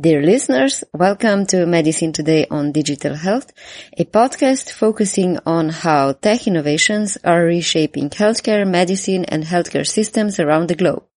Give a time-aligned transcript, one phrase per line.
[0.00, 3.52] Dear listeners, welcome to Medicine Today on Digital Health,
[3.96, 10.68] a podcast focusing on how tech innovations are reshaping healthcare, medicine, and healthcare systems around
[10.68, 11.07] the globe.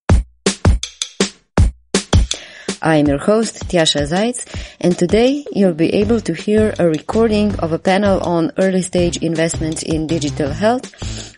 [2.84, 7.74] I'm your host, Tjaša Zajc, and today you'll be able to hear a recording of
[7.74, 10.90] a panel on early stage investments in digital health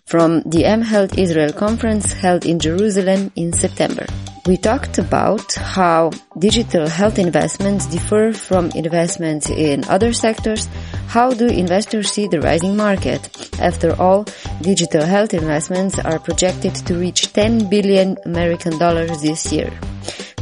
[0.05, 4.05] from the mHealth Israel conference held in Jerusalem in September.
[4.47, 10.69] We talked about how digital health investments differ from investments in other sectors.
[11.07, 13.21] How do investors see the rising market?
[13.59, 14.25] After all,
[14.61, 19.71] digital health investments are projected to reach 10 billion American dollars this year.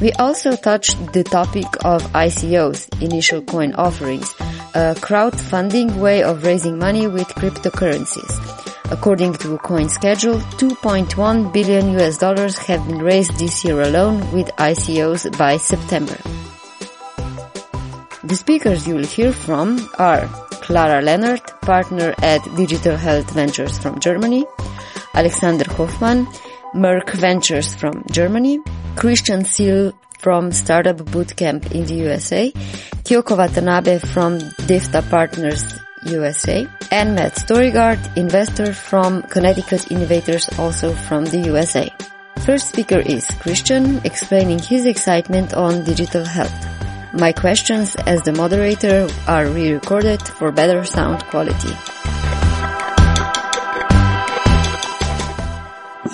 [0.02, 4.34] We also touched the topic of ICOs, initial coin offerings,
[4.74, 8.34] a crowdfunding way of raising money with cryptocurrencies.
[8.90, 15.38] According to CoinSchedule, 2.1 billion US dollars have been raised this year alone with ICOs
[15.38, 16.18] by September.
[18.24, 20.26] The speakers you will hear from are
[20.66, 24.46] Clara Leonard, partner at Digital Health Ventures from Germany,
[25.14, 26.28] Alexander Hoffman,
[26.74, 28.60] Merck Ventures from Germany,
[28.96, 32.52] Christian Seale from Startupbootcamp in the USA,
[33.04, 35.66] Kyoko Watanabe from DEFTA Partners
[36.06, 41.92] USA, and Matt Storeygard, investor from Connecticut Innovations also from the USA.
[42.46, 46.68] First speaker is Christian, explaining his excitement on digital health.
[47.14, 51.76] My questions as the moderator are re-recorded for better sound quality.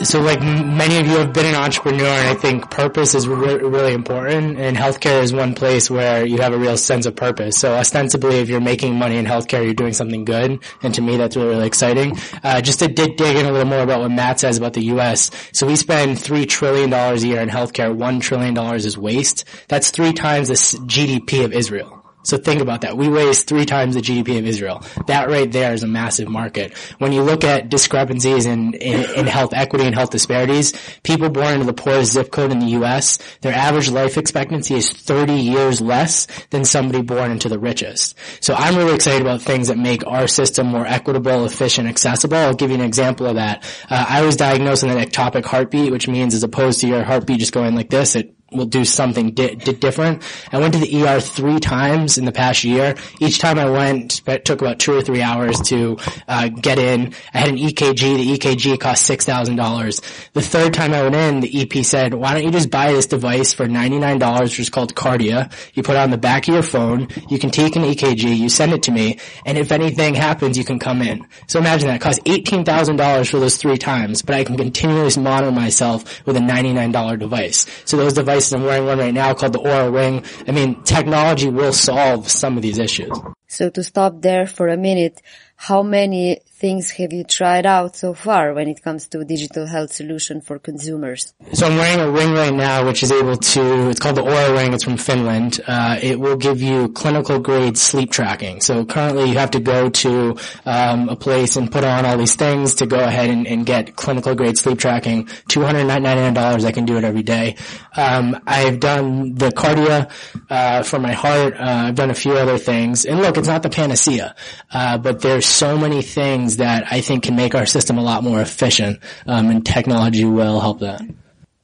[0.03, 3.55] So like many of you have been an entrepreneur and I think purpose is re-
[3.55, 7.57] really important and healthcare is one place where you have a real sense of purpose.
[7.57, 10.59] So ostensibly if you're making money in healthcare, you're doing something good.
[10.83, 12.17] And to me, that's really, really exciting.
[12.43, 14.85] Uh, just to dig, dig in a little more about what Matt says about the
[14.85, 15.31] U.S.
[15.51, 17.95] So we spend $3 trillion a year in healthcare.
[17.95, 19.45] $1 trillion is waste.
[19.67, 21.96] That's three times the GDP of Israel.
[22.27, 22.97] So think about that.
[22.97, 24.83] We waste three times the GDP of Israel.
[25.07, 26.77] That right there is a massive market.
[26.97, 30.73] When you look at discrepancies in, in, in, health equity and health disparities,
[31.03, 34.91] people born into the poorest zip code in the U.S., their average life expectancy is
[34.91, 38.17] 30 years less than somebody born into the richest.
[38.41, 42.35] So I'm really excited about things that make our system more equitable, efficient, accessible.
[42.35, 43.63] I'll give you an example of that.
[43.89, 47.39] Uh, I was diagnosed with an ectopic heartbeat, which means as opposed to your heartbeat
[47.39, 50.23] just going like this, it will do something di- di- different.
[50.51, 52.95] I went to the ER three times in the past year.
[53.19, 55.97] Each time I went, it took about two or three hours to
[56.27, 57.13] uh, get in.
[57.33, 57.97] I had an EKG.
[57.99, 60.01] The EKG cost six thousand dollars.
[60.33, 63.07] The third time I went in, the EP said, "Why don't you just buy this
[63.07, 65.51] device for ninety nine dollars, which is called Kardia?
[65.73, 67.09] You put it on the back of your phone.
[67.29, 68.37] You can take an EKG.
[68.37, 71.89] You send it to me, and if anything happens, you can come in." So imagine
[71.89, 75.51] that it cost eighteen thousand dollars for those three times, but I can continuously monitor
[75.51, 77.65] myself with a ninety nine dollar device.
[77.85, 78.53] So those devices devices.
[78.53, 80.23] I'm wearing one right now called the Oura Ring.
[80.47, 83.11] I mean, technology will solve some of these issues.
[83.47, 85.21] So to stop there for a minute,
[85.59, 89.91] how many things have you tried out so far when it comes to digital health
[89.91, 91.33] solution for consumers?
[91.53, 94.55] So I'm wearing a ring right now, which is able to, it's called the Oura
[94.55, 94.73] Ring.
[94.73, 95.59] It's from Finland.
[95.67, 98.61] Uh, it will give you clinical grade sleep tracking.
[98.61, 102.35] So currently you have to go to um, a place and put on all these
[102.35, 105.25] things to go ahead and, and get clinical grade sleep tracking.
[105.25, 107.55] $299, I can do it every day.
[107.95, 110.11] Um, I've done the Kardia
[110.49, 111.53] uh, for my heart.
[111.55, 113.05] Uh, I've done a few other things.
[113.05, 114.35] And look, it's not the panacea,
[114.71, 118.23] uh, but there's so many things that I think can make our system a lot
[118.23, 121.01] more efficient, um, and technology will help that.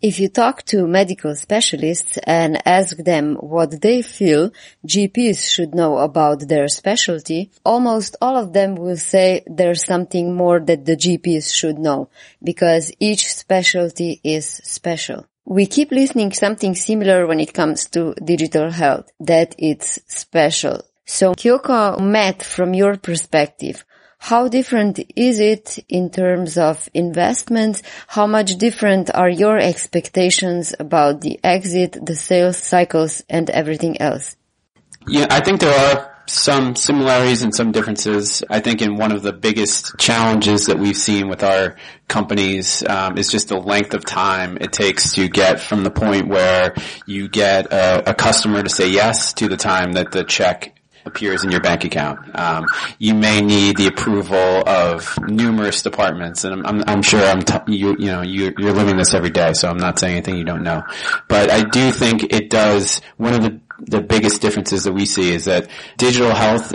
[0.04, 4.52] If you talk to medical specialists and ask them what they feel
[4.86, 10.60] GPs should know about their specialty, almost all of them will say there's something more
[10.60, 12.10] that the GPs should know
[12.44, 15.26] because each specialty is special.
[15.46, 20.84] We keep listening something similar when it comes to digital health, that it's special.
[21.06, 23.84] So Kyoko, Matt, from your perspective,
[24.20, 27.84] how different is it in terms of investments?
[28.08, 34.38] How much different are your expectations about the exit, the sales cycles and everything else?
[35.08, 38.42] Yeah, I think there are some similarities and some differences.
[38.50, 41.76] I think in one of the biggest challenges that we've seen with our
[42.08, 46.30] companies um, is just the length of time it takes to get from the point
[46.30, 46.76] where
[47.06, 50.73] you get a, a customer to say yes to the time that the check
[51.06, 52.20] appears in your bank account.
[52.38, 52.66] Um,
[53.00, 57.74] you may need the approval of numerous departments, and I'm, I'm, I'm sure I'm t-
[57.74, 60.46] you you know you, you're living this every day, so I'm not saying anything you
[60.46, 60.84] don't know.
[61.28, 63.02] But I do think it does.
[63.18, 65.68] One of the the biggest differences that we see is that
[65.98, 66.74] digital health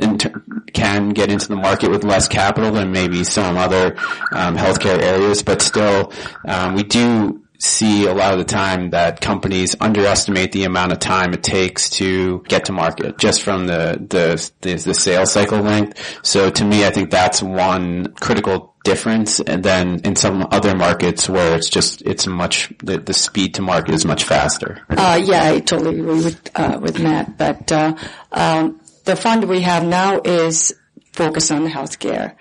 [0.73, 3.97] can get into the market with less capital than maybe some other
[4.33, 6.13] um, healthcare areas, but still
[6.45, 11.01] um, we do see a lot of the time that companies underestimate the amount of
[11.01, 15.59] time it takes to get to market just from the, the, the, the sales cycle
[15.59, 16.19] length.
[16.23, 19.41] So to me, I think that's one critical difference.
[19.41, 23.63] And then in some other markets where it's just, it's much, the, the speed to
[23.63, 24.81] market is much faster.
[24.89, 27.37] Uh, yeah, I totally agree with, uh, with Matt.
[27.37, 27.97] But, uh,
[28.31, 30.75] um, the fund we have now is
[31.13, 32.37] focused on healthcare.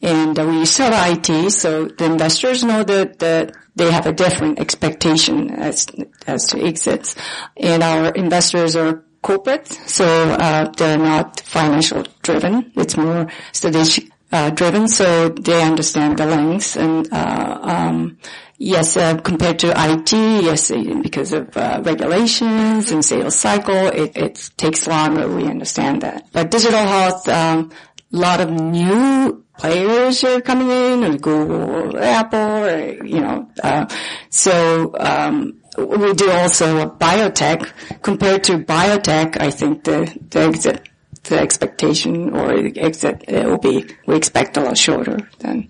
[0.00, 5.50] And we sell IT, so the investors know that, that they have a different expectation
[5.50, 5.86] as,
[6.26, 7.14] as to exits.
[7.56, 12.72] And our investors are corporate, so uh, they're not financial driven.
[12.76, 18.18] It's more strategic uh, driven, so they understand the lengths and uh, um,
[18.58, 20.70] yes, uh, compared to IT, yes,
[21.02, 25.28] because of uh, regulations and sales cycle, it, it, takes longer.
[25.28, 27.72] We understand that, but digital health, um,
[28.12, 33.86] a lot of new players are coming in, or Google, Apple, or, you know, uh,
[34.28, 37.70] so um, we do also biotech.
[38.02, 40.88] Compared to biotech, I think the, the exit,
[41.22, 45.68] the expectation or the exit it will be we expect a lot shorter than.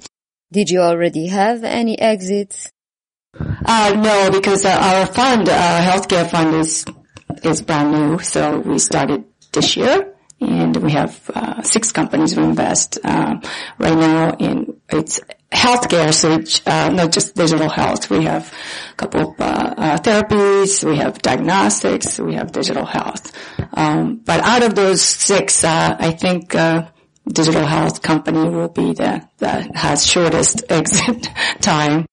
[0.51, 2.71] Did you already have any exits?
[3.35, 6.87] Uh, no, because uh, our fund, our healthcare fund is
[7.43, 10.12] is brand new, so we started this year
[10.43, 13.37] and we have uh, six companies we invest uh,
[13.79, 18.11] right now in it's healthcare, so it's uh, not just digital health.
[18.11, 18.53] We have
[18.93, 23.33] a couple of uh, uh, therapies, we have diagnostics, we have digital health.
[23.75, 26.89] Um, but out of those six, uh, I think uh
[27.31, 31.29] digital health company will be the that has shortest exit
[31.61, 32.07] time.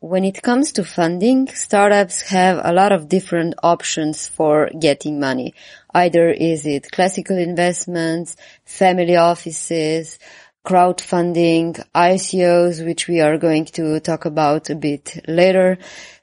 [0.00, 5.54] When it comes to funding, startups have a lot of different options for getting money.
[5.94, 10.18] Either is it classical investments, family offices,
[10.64, 15.78] crowdfunding, ICOs, which we are going to talk about a bit later.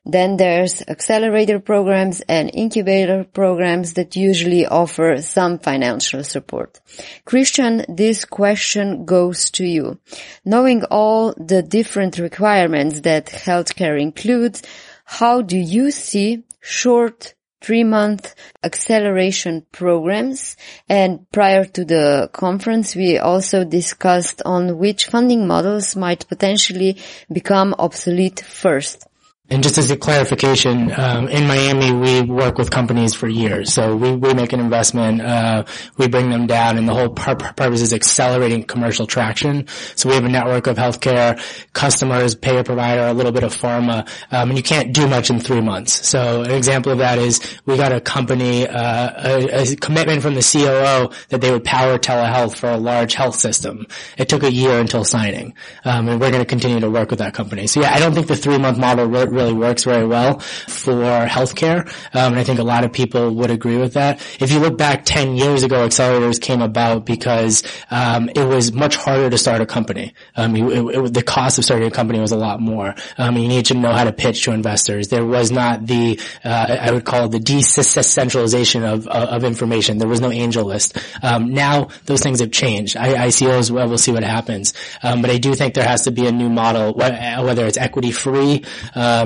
[0.05, 6.79] Then there's accelerator programs and incubator programs that usually offer some financial support.
[7.25, 9.99] Christian, this question goes to you.
[10.45, 14.63] Knowing all the different requirements that healthcare includes,
[15.03, 20.55] how do you see short three month acceleration programs.
[20.87, 26.97] And prior to the conference, we also discussed on which funding models might potentially
[27.31, 29.08] become obsolete first.
[29.51, 33.73] And just as a clarification, um, in Miami, we work with companies for years.
[33.73, 35.63] So we, we make an investment, uh,
[35.97, 39.67] we bring them down, and the whole pur- purpose is accelerating commercial traction.
[39.95, 41.41] So we have a network of healthcare
[41.73, 45.39] customers, payer provider, a little bit of pharma, um, and you can't do much in
[45.39, 46.07] three months.
[46.07, 50.35] So an example of that is we got a company, uh, a, a commitment from
[50.35, 53.87] the COO that they would power telehealth for a large health system.
[54.17, 55.55] It took a year until signing,
[55.85, 57.65] um, and we're going to continue to work with that company.
[57.65, 59.07] So yeah, I don't think the three month model
[59.39, 60.93] really works very well for
[61.25, 61.87] healthcare.
[62.13, 64.21] Um, and I think a lot of people would agree with that.
[64.39, 68.95] If you look back 10 years ago, accelerators came about because um, it was much
[68.95, 70.13] harder to start a company.
[70.35, 72.95] Um, it, it, the cost of starting a company was a lot more.
[73.17, 75.07] Um, you need to know how to pitch to investors.
[75.07, 79.97] There was not the, uh, I would call it the decentralization of, of information.
[79.97, 81.23] There was no AngelList.
[81.23, 82.97] Um, now those things have changed.
[82.97, 84.73] I, ICOs, well, we'll see what happens.
[85.01, 88.11] Um, but I do think there has to be a new model, whether it's equity
[88.11, 88.65] free,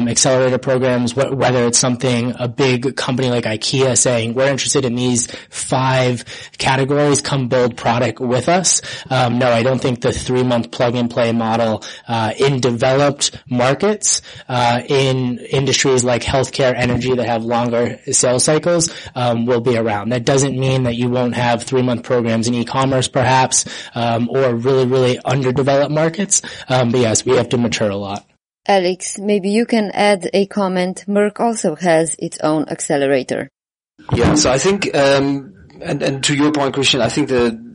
[0.03, 4.85] um, accelerator programs, wh- whether it's something, a big company like IKEA saying, we're interested
[4.85, 6.25] in these five
[6.57, 8.81] categories, come build product with us.
[9.09, 13.41] Um, no, I don't think the three month plug and play model, uh, in developed
[13.49, 19.77] markets, uh, in industries like healthcare, energy that have longer sales cycles, um, will be
[19.77, 20.09] around.
[20.09, 24.55] That doesn't mean that you won't have three month programs in e-commerce perhaps, um, or
[24.55, 26.41] really, really underdeveloped markets.
[26.67, 28.25] Um, but yes, we have to mature a lot.
[28.65, 31.05] Alex, maybe you can add a comment.
[31.07, 33.49] Merck also has its own accelerator.
[34.13, 37.73] Yeah, so I think, um, and, and to your point, Christian, I think the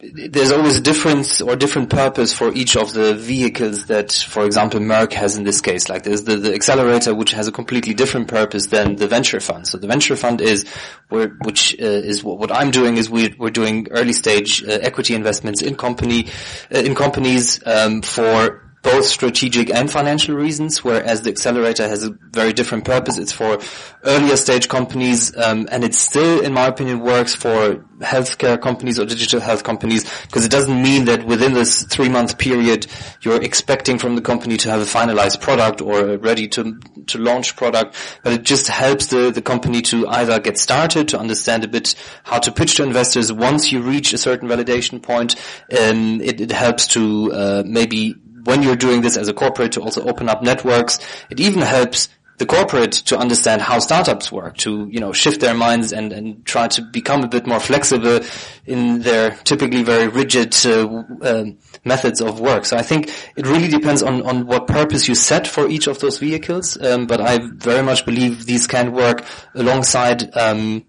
[0.00, 4.78] there's always a difference or different purpose for each of the vehicles that, for example,
[4.78, 5.88] Merck has in this case.
[5.88, 9.66] Like there's the, the accelerator, which has a completely different purpose than the venture fund.
[9.66, 10.66] So the venture fund is
[11.08, 15.16] which uh, is what, what, I'm doing is we, we're doing early stage uh, equity
[15.16, 16.28] investments in company,
[16.72, 22.10] uh, in companies um, for both strategic and financial reasons, whereas the accelerator has a
[22.30, 23.18] very different purpose.
[23.18, 23.58] It's for
[24.04, 29.04] earlier stage companies, um, and it still, in my opinion, works for healthcare companies or
[29.04, 32.86] digital health companies because it doesn't mean that within this three month period
[33.22, 37.18] you're expecting from the company to have a finalized product or a ready to to
[37.18, 41.64] launch product, but it just helps the, the company to either get started, to understand
[41.64, 43.32] a bit how to pitch to investors.
[43.32, 45.34] Once you reach a certain validation point,
[45.80, 48.14] um, it, it helps to uh, maybe
[48.48, 50.98] when you're doing this as a corporate to also open up networks.
[51.28, 55.54] It even helps the corporate to understand how startups work, to, you know, shift their
[55.54, 58.20] minds and, and try to become a bit more flexible
[58.64, 61.44] in their typically very rigid uh, uh,
[61.84, 62.64] methods of work.
[62.64, 65.98] So I think it really depends on, on what purpose you set for each of
[65.98, 66.80] those vehicles.
[66.80, 69.24] Um, but I very much believe these can work
[69.54, 70.86] alongside um,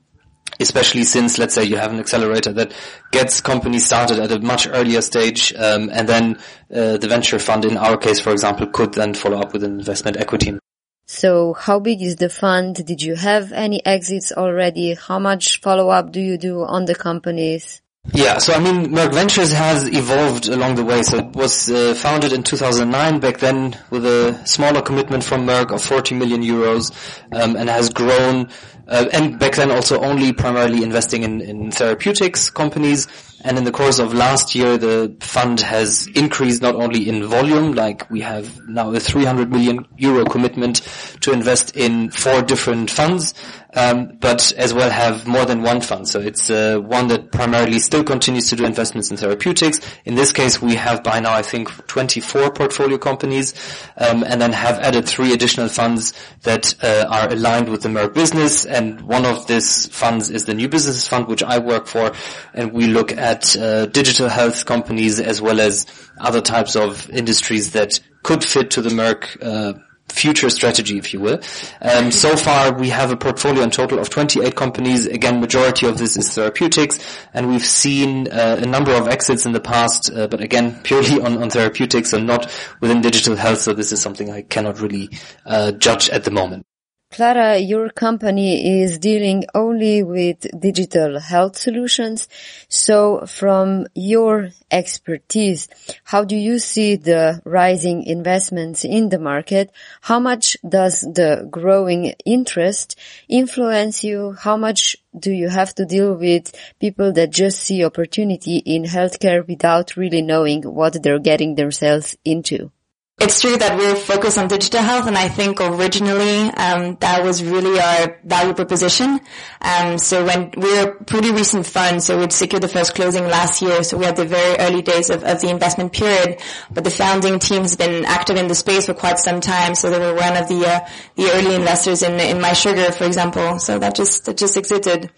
[0.59, 2.73] especially since, let's say, you have an accelerator that
[3.11, 6.37] gets companies started at a much earlier stage, um, and then
[6.73, 9.79] uh, the venture fund, in our case, for example, could then follow up with an
[9.79, 10.57] investment equity.
[11.05, 12.85] So how big is the fund?
[12.85, 14.93] Did you have any exits already?
[14.93, 17.81] How much follow-up do you do on the companies?
[18.13, 21.03] Yeah, so I mean, Merck Ventures has evolved along the way.
[21.03, 25.71] So it was uh, founded in 2009, back then with a smaller commitment from Merck
[25.71, 26.91] of 40 million euros,
[27.31, 28.49] um, and has grown
[28.89, 33.07] uh, and back then also only primarily investing in, in therapeutics companies.
[33.41, 37.73] And in the course of last year, the fund has increased not only in volume,
[37.73, 40.81] like we have now a 300 million euro commitment
[41.21, 43.33] to invest in four different funds,
[43.75, 46.07] um, but as well have more than one fund.
[46.07, 49.79] So it's uh, one that primarily still continues to do investments in therapeutics.
[50.05, 53.53] In this case, we have by now, I think, 24 portfolio companies,
[53.97, 58.13] um, and then have added three additional funds that uh, are aligned with the Merck
[58.13, 58.65] business.
[58.65, 62.13] And one of these funds is the New Business Fund, which I work for,
[62.53, 65.85] and we look at uh, digital health companies as well as
[66.19, 69.79] other types of industries that could fit to the Merck uh,
[70.11, 71.39] future strategy, if you will.
[71.81, 75.05] Um, so far, we have a portfolio in total of 28 companies.
[75.05, 76.99] Again, majority of this is therapeutics,
[77.33, 81.21] and we've seen uh, a number of exits in the past, uh, but again, purely
[81.21, 82.51] on, on therapeutics and not
[82.81, 83.59] within digital health.
[83.59, 85.09] So this is something I cannot really
[85.45, 86.65] uh, judge at the moment.
[87.11, 92.27] Clara, your company is dealing only with digital health solutions.
[92.69, 95.69] So from your expertise,
[96.03, 99.71] how do you see the rising investments in the market?
[100.01, 102.95] How much does the growing interest
[103.27, 104.33] influence you?
[104.33, 109.45] How much do you have to deal with people that just see opportunity in healthcare
[109.47, 112.71] without really knowing what they're getting themselves into?
[113.19, 117.43] It's true that we're focused on digital health, and I think originally um, that was
[117.43, 119.19] really our value proposition.
[119.61, 123.61] Um, so when we're a pretty recent fund, so we'd secured the first closing last
[123.61, 126.39] year, so we had the very early days of, of the investment period.
[126.71, 129.89] But the founding team has been active in the space for quite some time, so
[129.89, 133.59] they were one of the uh, the early investors in in MySugr, for example.
[133.59, 135.11] So that just that just exited,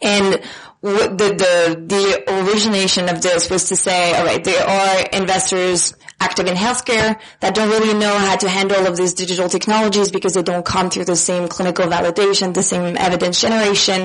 [0.00, 0.40] and
[0.80, 6.46] the, the, the origination of this was to say, all right, there are investors active
[6.46, 10.34] in healthcare that don't really know how to handle all of these digital technologies because
[10.34, 14.02] they don't come through the same clinical validation, the same evidence generation.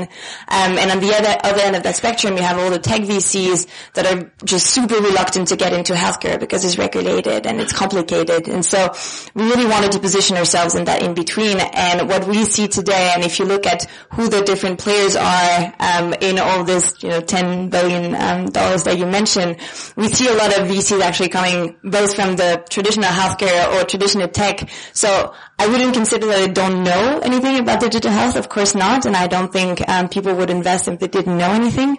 [0.47, 3.01] Um, and on the other, other end of that spectrum, you have all the tech
[3.01, 7.73] VCs that are just super reluctant to get into healthcare because it's regulated and it's
[7.73, 8.47] complicated.
[8.47, 8.93] And so
[9.33, 11.59] we really wanted to position ourselves in that in between.
[11.59, 15.73] And what we see today, and if you look at who the different players are
[15.79, 19.57] um, in all this, you know, ten billion um, dollars that you mentioned,
[19.95, 21.75] we see a lot of VCs actually coming
[22.11, 24.67] from the traditional healthcare or traditional tech.
[24.93, 28.35] So I wouldn't consider that I don't know anything about digital health.
[28.35, 31.51] Of course not, and I don't think um, people would invest if they didn't know
[31.51, 31.97] anything.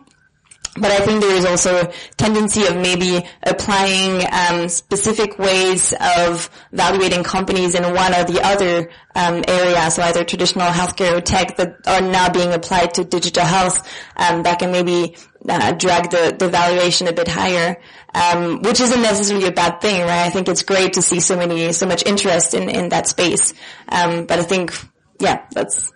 [0.77, 6.51] But I think there is also a tendency of maybe applying um, specific ways of
[6.73, 11.57] evaluating companies in one or the other um, area, so either traditional healthcare or tech
[11.59, 15.17] that are now being applied to digital health um, that can maybe
[15.49, 17.81] uh, drag the, the valuation a bit higher,
[18.13, 20.27] um, which isn't necessarily a bad thing, right?
[20.27, 23.55] I think it's great to see so many, so much interest in, in that space.
[23.89, 24.73] Um, but I think,
[25.21, 25.93] yeah, that's,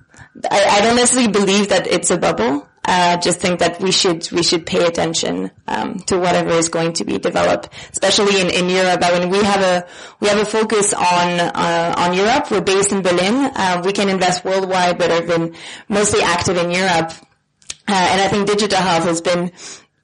[0.49, 2.69] I, I don't necessarily believe that it's a bubble.
[2.89, 6.71] I uh, just think that we should we should pay attention um, to whatever is
[6.71, 9.01] going to be developed, especially in, in Europe.
[9.05, 9.87] I mean, we have a
[10.21, 12.51] we have a focus on uh, on Europe.
[12.51, 13.53] We're based in Berlin.
[13.55, 15.55] Uh, we can invest worldwide, but have been
[15.91, 17.13] mostly active in Europe.
[17.87, 19.53] Uh, and I think digital health has been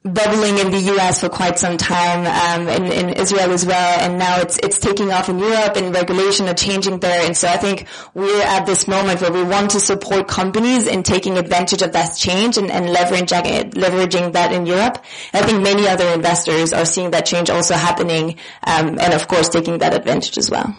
[0.05, 1.21] bubbling in the U.S.
[1.21, 5.11] for quite some time, um, in, in, Israel as well, and now it's it's taking
[5.11, 7.25] off in Europe, and regulation are changing there.
[7.25, 11.01] And so I think we're at this moment where we want to support companies in
[11.01, 15.03] taking advantage of that change and, and leveraging leveraging that in Europe.
[15.33, 19.27] And I think many other investors are seeing that change also happening, um, and of
[19.27, 20.75] course taking that advantage as well.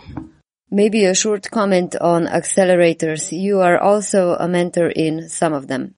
[0.70, 3.32] Maybe a short comment on accelerators.
[3.32, 5.95] You are also a mentor in some of them.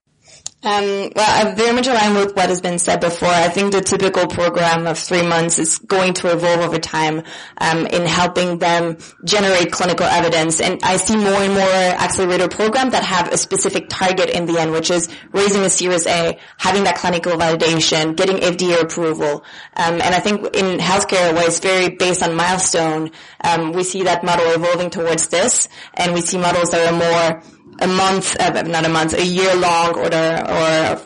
[0.61, 3.29] Um, well, I'm very much align with what has been said before.
[3.29, 7.23] I think the typical program of three months is going to evolve over time
[7.59, 10.59] um, in helping them generate clinical evidence.
[10.59, 14.59] And I see more and more accelerator programs that have a specific target in the
[14.59, 19.45] end, which is raising a Series A, having that clinical validation, getting FDA approval.
[19.77, 23.11] Um, and I think in healthcare, where it's very based on milestone,
[23.45, 27.41] um, we see that model evolving towards this, and we see models that are more
[27.81, 31.01] a month, uh, not a month, a year long or or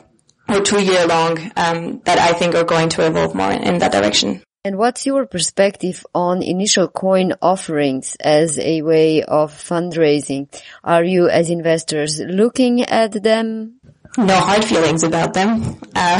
[0.49, 3.91] or two year long um, that I think are going to evolve more in that
[3.91, 4.43] direction.
[4.65, 10.47] And what's your perspective on initial coin offerings as a way of fundraising?
[10.85, 13.81] Are you as investors looking at them?
[14.17, 15.77] No hard feelings about them.
[15.93, 16.19] Uh,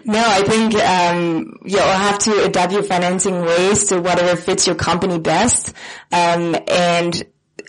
[0.04, 4.76] no, I think um, you'll have to adapt your financing ways to whatever fits your
[4.76, 5.72] company best.
[6.12, 7.24] Um, and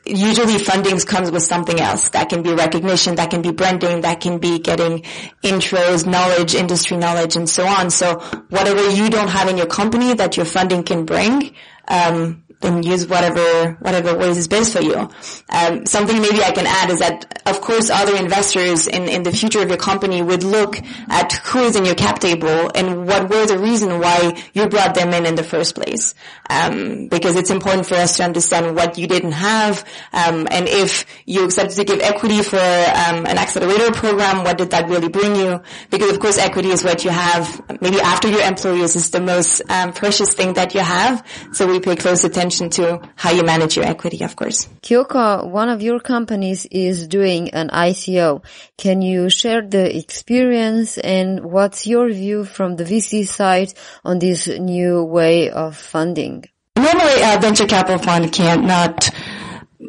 [0.05, 2.09] usually fundings comes with something else.
[2.09, 5.01] That can be recognition, that can be branding, that can be getting
[5.43, 7.89] intros, knowledge, industry knowledge, and so on.
[7.89, 8.19] So
[8.49, 11.55] whatever you don't have in your company that your funding can bring,
[11.87, 15.09] um, then use whatever whatever ways is best for you.
[15.49, 19.31] Um, something maybe I can add is that, of course, other investors in in the
[19.31, 20.77] future of your company would look
[21.09, 24.95] at who is in your cap table and what were the reason why you brought
[24.95, 26.15] them in in the first place.
[26.49, 31.05] Um, because it's important for us to understand what you didn't have, um, and if
[31.25, 35.35] you accepted to give equity for um, an accelerator program, what did that really bring
[35.35, 35.61] you?
[35.89, 37.61] Because of course, equity is what you have.
[37.81, 41.25] Maybe after your employees is the most um, precious thing that you have.
[41.53, 42.69] So we pay close attention attention
[43.01, 44.67] to how you manage your equity, of course.
[44.81, 48.43] Kyoko, one of your companies is doing an ICO.
[48.77, 54.47] Can you share the experience and what's your view from the VC side on this
[54.47, 56.45] new way of funding?
[56.77, 59.09] Normally, a venture capital fund cannot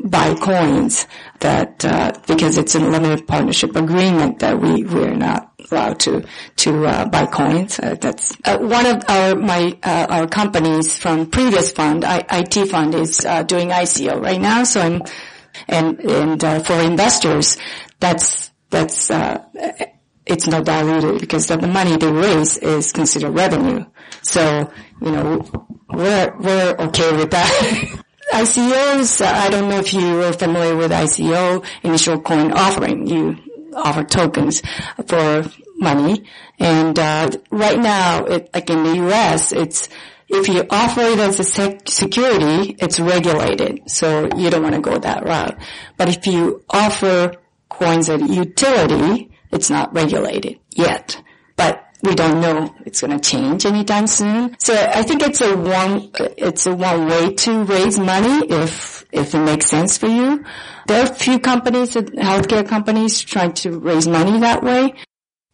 [0.05, 1.07] buy coins
[1.41, 6.25] that uh, because it's a limited partnership agreement that we we're not allowed to
[6.57, 7.79] to uh, buy coins.
[7.79, 12.69] Uh, that's uh, one of our my uh, our companies from previous fund, I, IT
[12.69, 14.65] fund, is uh, doing ICO right now.
[14.65, 15.03] So I'm
[15.69, 17.57] and and for investors,
[18.01, 19.11] that's that's
[20.27, 23.85] it's not diluted because the money they raise is considered revenue.
[24.23, 24.71] So
[25.01, 25.45] you know
[25.91, 28.03] we're we're okay with that.
[28.33, 33.07] ICOs, I don't know if you are familiar with ICO, initial coin offering.
[33.07, 33.39] You
[33.77, 34.63] offer tokens
[35.07, 35.45] for
[35.77, 36.25] money.
[36.59, 39.89] And uh, right now, it, like in the U.S., it's
[40.29, 44.81] if you offer it as a sec- security, it's regulated, so you don't want to
[44.81, 45.57] go that route.
[45.97, 47.35] But if you offer
[47.69, 51.23] coins as utility, it's not regulated yet.
[51.55, 54.57] But we don't know it's going to change anytime soon.
[54.59, 59.35] So I think it's a one, it's a one way to raise money if, if
[59.35, 60.45] it makes sense for you.
[60.87, 64.95] There are a few companies, healthcare companies trying to raise money that way.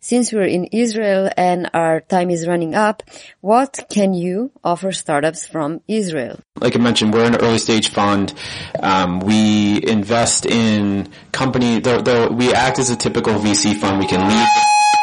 [0.05, 3.05] Since we're in Israel and our time is running up,
[3.41, 6.41] what can you offer startups from Israel?
[6.59, 8.35] Like I mentioned, we're an early stage fund.
[8.81, 14.01] Um, we invest in company, though, though we act as a typical VC fund.
[14.01, 14.49] We can lead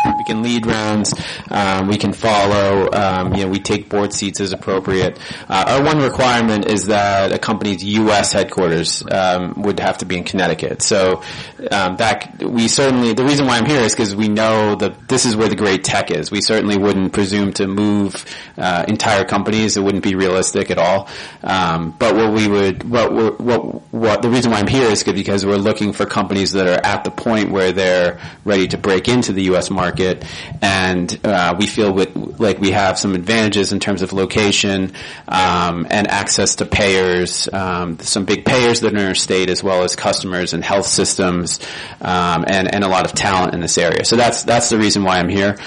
[0.06, 1.14] we can lead rounds.
[1.50, 2.90] Um, we can follow.
[2.92, 5.20] Um, you know, we take board seats as appropriate.
[5.48, 8.32] Uh, our one requirement is that a company's U.S.
[8.32, 10.82] headquarters um, would have to be in Connecticut.
[10.82, 11.22] So
[11.72, 15.26] um, that we certainly the reason why I'm here is because we know that this
[15.26, 16.32] is where the great tech is.
[16.32, 18.24] We certainly wouldn't presume to move
[18.58, 19.78] uh, entire companies.
[19.78, 21.10] It wouldn't be realistic at all.
[21.44, 25.46] Um, but what we would what what what the reason why I'm here is because
[25.46, 29.34] we're looking for companies that are at the point where they're ready to break into
[29.34, 29.70] the U.S.
[29.70, 30.24] market market,
[30.62, 34.94] and uh, we feel with, like we have some advantages in terms of location
[35.28, 39.64] um, and access to payers, um, some big payers that are in our state, as
[39.64, 41.60] well as customers and health systems,
[42.02, 44.06] um, and and a lot of talent in this area.
[44.06, 45.58] So that's that's the reason why I'm here.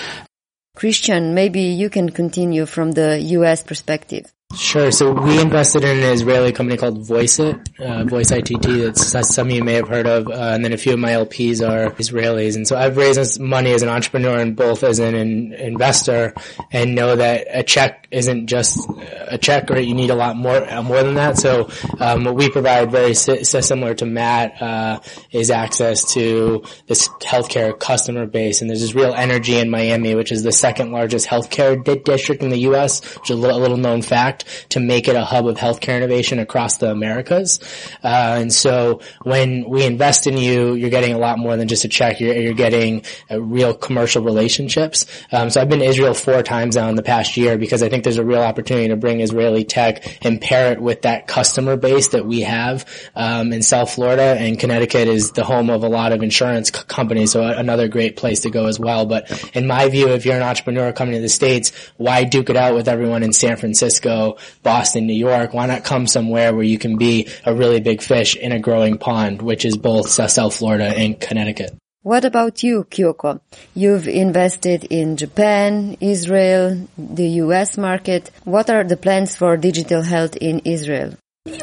[0.74, 3.62] Christian, maybe you can continue from the U.S.
[3.62, 4.32] perspective.
[4.54, 4.90] Sure.
[4.92, 8.62] So we invested in an Israeli company called Voiceitt, uh, Voice ITT.
[8.62, 10.28] That's, some of you may have heard of.
[10.28, 12.56] Uh, and then a few of my LPs are Israelis.
[12.56, 16.34] And so I've raised money as an entrepreneur and both as an in, investor
[16.70, 18.78] and know that a check isn't just
[19.26, 21.38] a check or you need a lot more, uh, more than that.
[21.38, 27.08] So, um, what we provide very si- similar to Matt, uh, is access to this
[27.22, 28.60] healthcare customer base.
[28.60, 32.42] And there's this real energy in Miami, which is the second largest healthcare di- district
[32.42, 34.41] in the U.S., which is a little, a little known fact.
[34.70, 37.60] To make it a hub of healthcare innovation across the Americas.
[38.02, 41.84] Uh, and so when we invest in you, you're getting a lot more than just
[41.84, 42.20] a check.
[42.20, 45.06] You're, you're getting uh, real commercial relationships.
[45.30, 47.88] Um, so I've been to Israel four times now in the past year because I
[47.88, 51.76] think there's a real opportunity to bring Israeli tech and pair it with that customer
[51.76, 54.36] base that we have um, in South Florida.
[54.38, 58.16] And Connecticut is the home of a lot of insurance c- companies, so another great
[58.16, 59.06] place to go as well.
[59.06, 62.56] But in my view, if you're an entrepreneur coming to the States, why duke it
[62.56, 64.31] out with everyone in San Francisco,
[64.62, 65.54] Boston, New York?
[65.54, 68.98] Why not come somewhere where you can be a really big fish in a growing
[68.98, 71.76] pond, which is both South Florida and Connecticut?
[72.02, 73.40] What about you, Kyoko?
[73.74, 78.32] You've invested in Japan, Israel, the US market.
[78.42, 81.14] What are the plans for digital health in Israel?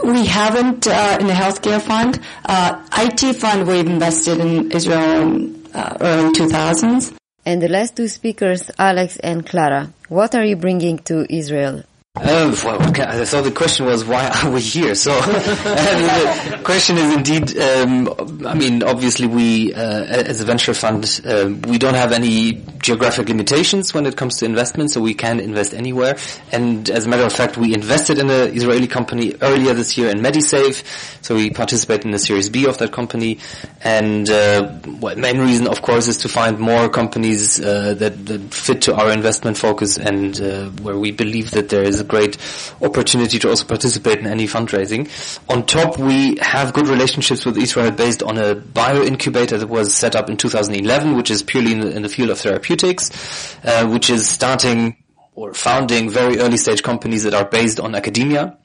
[0.04, 2.22] We haven't uh, in the healthcare fund.
[2.46, 7.14] Uh, IT fund we've invested in Israel in uh, early 2000s.
[7.46, 11.84] And the last two speakers, Alex and Clara, what are you bringing to Israel?
[12.22, 14.94] Uh, well, I thought the question was why are we here?
[14.94, 17.58] So the question is indeed.
[17.58, 22.64] Um, I mean, obviously, we uh, as a venture fund, uh, we don't have any
[22.82, 26.18] geographic limitations when it comes to investment, so we can invest anywhere.
[26.52, 30.10] And as a matter of fact, we invested in an Israeli company earlier this year
[30.10, 30.84] in MediSafe,
[31.24, 33.40] so we participate in the Series B of that company.
[33.82, 38.40] And uh, well, main reason, of course, is to find more companies uh, that, that,
[38.54, 42.38] fit to our investment focus and uh, where we believe that there is a great
[42.82, 45.10] opportunity to also participate in any fundraising.
[45.48, 49.94] On top, we have good relationships with Israel based on a bio incubator that was
[49.94, 53.88] set up in 2011, which is purely in the, in the field of therapeutics, uh,
[53.88, 54.98] which is starting
[55.34, 58.59] or founding very early stage companies that are based on academia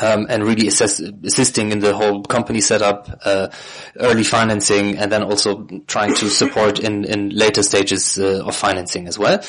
[0.00, 3.48] um, and really assess, assisting in the whole company setup, uh,
[3.96, 9.06] early financing, and then also trying to support in, in later stages uh, of financing
[9.06, 9.42] as well.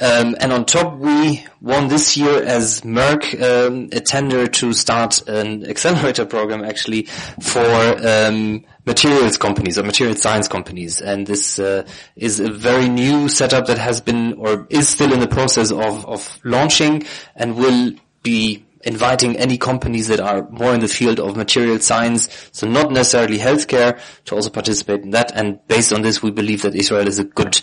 [0.00, 5.26] Um, and on top, we won this year as Merck um, a tender to start
[5.28, 7.04] an accelerator program actually
[7.40, 7.64] for
[8.06, 11.00] um, materials companies or material science companies.
[11.00, 15.20] And this uh, is a very new setup that has been or is still in
[15.20, 17.04] the process of, of launching
[17.36, 22.28] and will be inviting any companies that are more in the field of material science,
[22.52, 25.32] so not necessarily healthcare, to also participate in that.
[25.34, 27.60] And based on this, we believe that Israel is a good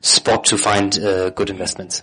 [0.00, 2.02] spot to find uh, good investments.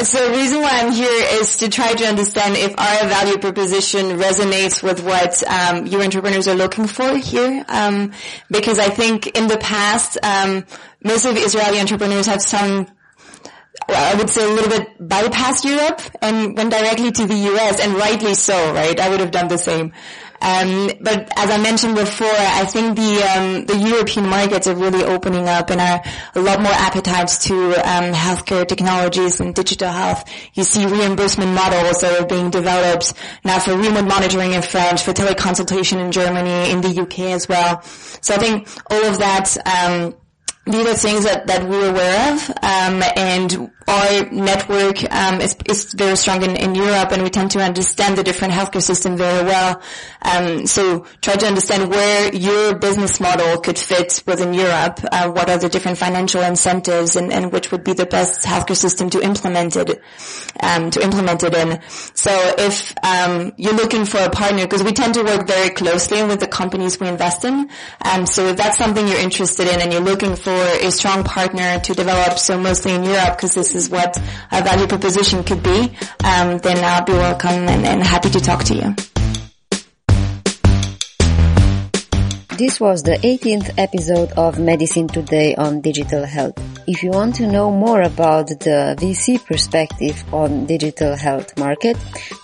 [0.00, 4.18] So the reason why I'm here is to try to understand if our value proposition
[4.18, 7.64] resonates with what um, your entrepreneurs are looking for here.
[7.68, 8.12] Um,
[8.50, 10.64] because I think in the past, um,
[11.04, 12.86] most of Israeli entrepreneurs have some
[13.88, 17.94] I would say a little bit bypassed Europe and went directly to the US and
[17.94, 18.98] rightly so, right?
[18.98, 19.92] I would have done the same.
[20.42, 25.04] Um, but as I mentioned before, I think the um, the European markets are really
[25.04, 26.02] opening up and are
[26.34, 30.28] a lot more appetites to um, healthcare technologies and digital health.
[30.54, 33.14] You see reimbursement models that are being developed
[33.44, 37.80] now for remote monitoring in France, for teleconsultation in Germany, in the UK as well.
[37.82, 40.16] So I think all of that um,
[40.64, 45.92] these are things that, that we're aware of, um, and our network um, is, is,
[45.92, 49.44] very strong in, in, Europe, and we tend to understand the different healthcare system very
[49.44, 49.82] well.
[50.22, 55.00] Um, so try to understand where your business model could fit within Europe.
[55.10, 58.76] Uh, what are the different financial incentives, and, and, which would be the best healthcare
[58.76, 60.00] system to implement it
[60.60, 61.80] um, to implement it in.
[62.14, 66.22] So if um, you're looking for a partner, because we tend to work very closely
[66.22, 67.68] with the companies we invest in,
[68.04, 71.80] um, so if that's something you're interested in, and you're looking for a strong partner
[71.80, 74.16] to develop, so mostly in Europe, because is what
[74.50, 75.92] our value proposition could be,
[76.24, 78.94] um, then I'll be welcome and, and happy to talk to you.
[82.58, 86.54] This was the 18th episode of Medicine Today on digital health.
[86.86, 91.96] If you want to know more about the VC perspective on digital health market,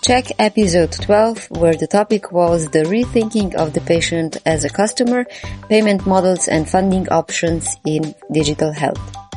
[0.03, 5.25] check episode 12 where the topic was the rethinking of the patient as a customer,
[5.69, 9.28] payment models and funding options in digital health.